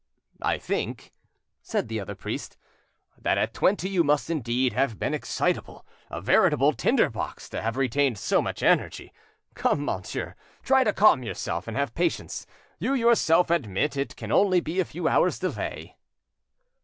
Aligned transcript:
"I 0.41 0.57
think;" 0.57 1.13
said 1.61 1.87
the 1.87 1.99
other 1.99 2.15
priest, 2.15 2.57
"that 3.19 3.37
at 3.37 3.53
twenty 3.53 3.87
you 3.87 4.03
must 4.03 4.31
indeed 4.31 4.73
have 4.73 4.97
been 4.97 5.13
excitable, 5.13 5.85
a 6.09 6.19
veritable 6.19 6.73
tinder 6.73 7.07
box, 7.07 7.47
to 7.49 7.61
have 7.61 7.77
retained 7.77 8.17
so 8.17 8.41
much 8.41 8.63
energy! 8.63 9.13
Come, 9.53 9.85
monsieur, 9.85 10.33
try 10.63 10.83
to 10.83 10.91
calm 10.91 11.21
yourself 11.21 11.67
and 11.67 11.77
have 11.77 11.93
patience: 11.93 12.47
you 12.79 12.95
yourself 12.95 13.51
admit 13.51 13.95
it 13.95 14.15
can 14.15 14.31
only 14.31 14.59
be 14.59 14.79
a 14.79 14.85
few 14.85 15.07
hours' 15.07 15.37
delay." 15.37 15.95